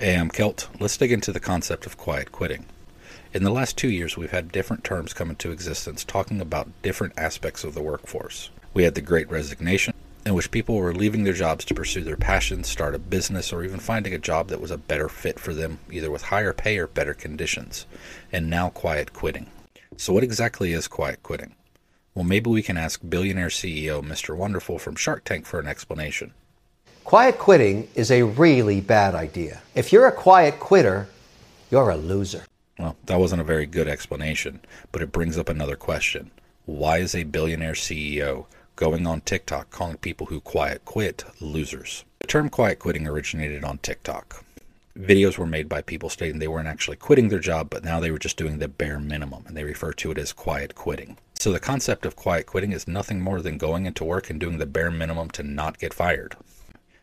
[0.00, 0.68] Hey, I'm Celt.
[0.78, 2.66] Let's dig into the concept of quiet quitting.
[3.34, 7.14] In the last two years, we've had different terms come into existence talking about different
[7.16, 8.50] aspects of the workforce.
[8.74, 9.92] We had the Great Resignation,
[10.24, 13.64] in which people were leaving their jobs to pursue their passions, start a business, or
[13.64, 16.78] even finding a job that was a better fit for them, either with higher pay
[16.78, 17.84] or better conditions.
[18.30, 19.48] And now, quiet quitting.
[19.96, 21.56] So, what exactly is quiet quitting?
[22.14, 24.36] Well, maybe we can ask billionaire CEO Mr.
[24.36, 26.34] Wonderful from Shark Tank for an explanation.
[27.08, 29.62] Quiet quitting is a really bad idea.
[29.74, 31.08] If you're a quiet quitter,
[31.70, 32.44] you're a loser.
[32.78, 34.60] Well, that wasn't a very good explanation,
[34.92, 36.30] but it brings up another question.
[36.66, 38.44] Why is a billionaire CEO
[38.76, 42.04] going on TikTok calling people who quiet quit losers?
[42.18, 44.44] The term quiet quitting originated on TikTok.
[44.94, 48.10] Videos were made by people stating they weren't actually quitting their job, but now they
[48.10, 51.16] were just doing the bare minimum, and they refer to it as quiet quitting.
[51.38, 54.58] So the concept of quiet quitting is nothing more than going into work and doing
[54.58, 56.36] the bare minimum to not get fired.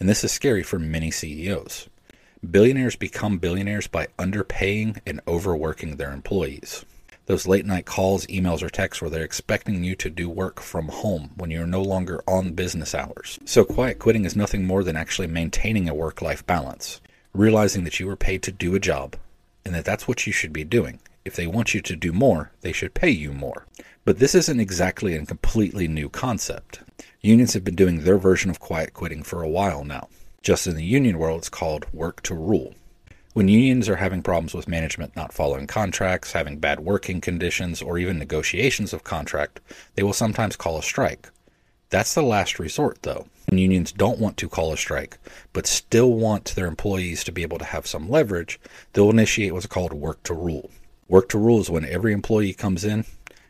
[0.00, 1.88] And this is scary for many CEOs.
[2.48, 6.84] Billionaires become billionaires by underpaying and overworking their employees.
[7.26, 10.88] Those late night calls, emails, or texts where they're expecting you to do work from
[10.88, 13.38] home when you're no longer on business hours.
[13.44, 17.00] So, quiet quitting is nothing more than actually maintaining a work life balance,
[17.34, 19.16] realizing that you were paid to do a job
[19.64, 21.00] and that that's what you should be doing.
[21.28, 23.66] If they want you to do more, they should pay you more.
[24.06, 26.80] But this isn't exactly a completely new concept.
[27.20, 30.08] Unions have been doing their version of quiet quitting for a while now.
[30.40, 32.74] Just in the union world, it's called work to rule.
[33.34, 37.98] When unions are having problems with management not following contracts, having bad working conditions, or
[37.98, 39.60] even negotiations of contract,
[39.96, 41.28] they will sometimes call a strike.
[41.90, 43.26] That's the last resort, though.
[43.50, 45.18] When unions don't want to call a strike,
[45.52, 48.58] but still want their employees to be able to have some leverage,
[48.94, 50.70] they'll initiate what's called work to rule.
[51.08, 53.06] Work to rule is when every employee comes in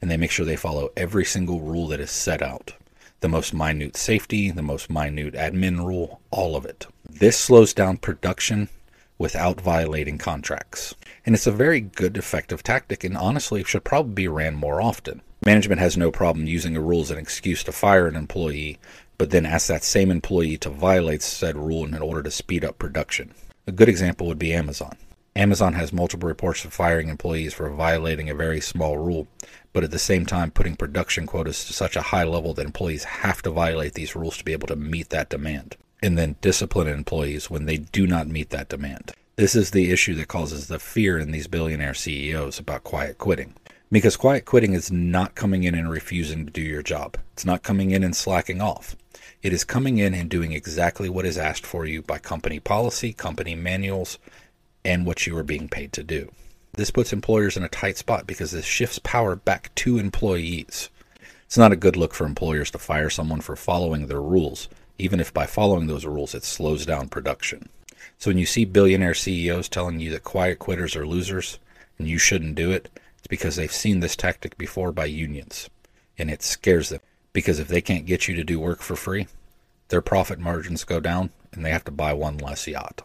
[0.00, 2.72] and they make sure they follow every single rule that is set out
[3.20, 6.86] the most minute safety, the most minute admin rule, all of it.
[7.08, 8.68] This slows down production
[9.16, 10.94] without violating contracts.
[11.24, 14.82] And it's a very good, effective tactic, and honestly, it should probably be ran more
[14.82, 15.22] often.
[15.44, 18.78] Management has no problem using a rule as an excuse to fire an employee,
[19.18, 22.78] but then ask that same employee to violate said rule in order to speed up
[22.78, 23.32] production.
[23.66, 24.96] A good example would be Amazon.
[25.34, 29.28] Amazon has multiple reports of firing employees for violating a very small rule,
[29.72, 33.04] but at the same time putting production quotas to such a high level that employees
[33.04, 36.86] have to violate these rules to be able to meet that demand, and then discipline
[36.86, 39.12] employees when they do not meet that demand.
[39.36, 43.54] This is the issue that causes the fear in these billionaire CEOs about quiet quitting.
[43.90, 47.16] Because quiet quitting is not coming in and refusing to do your job.
[47.32, 48.96] It's not coming in and slacking off.
[49.42, 53.12] It is coming in and doing exactly what is asked for you by company policy,
[53.12, 54.18] company manuals,
[54.84, 56.30] and what you are being paid to do.
[56.74, 60.88] This puts employers in a tight spot because this shifts power back to employees.
[61.44, 65.20] It's not a good look for employers to fire someone for following their rules, even
[65.20, 67.68] if by following those rules it slows down production.
[68.18, 71.58] So when you see billionaire CEOs telling you that quiet quitters are losers
[71.98, 72.88] and you shouldn't do it,
[73.18, 75.68] it's because they've seen this tactic before by unions.
[76.16, 77.00] And it scares them
[77.32, 79.26] because if they can't get you to do work for free,
[79.88, 83.02] their profit margins go down and they have to buy one less yacht.